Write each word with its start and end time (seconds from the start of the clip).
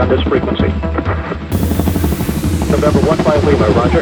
On 0.00 0.08
this 0.08 0.22
frequency. 0.22 0.66
November 2.68 2.98
15 2.98 3.46
Lima, 3.46 3.68
roger. 3.70 4.00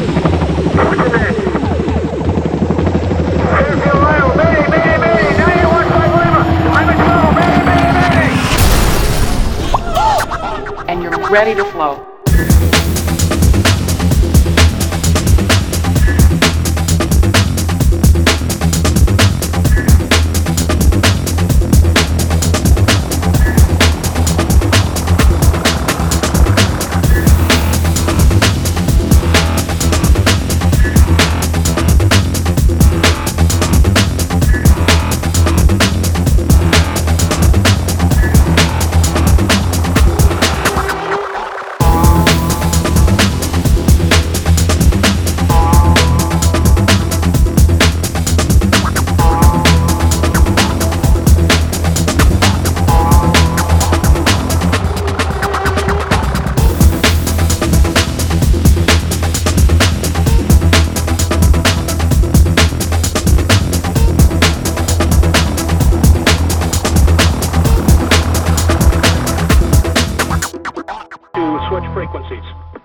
And 10.88 11.02
you're 11.02 11.30
ready 11.30 11.54
to 11.54 11.64
flow. 11.66 12.11
frequencies. 72.02 72.81